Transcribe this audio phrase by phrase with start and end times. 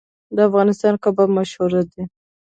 [0.35, 2.03] د افغانستان کباب مشهور دی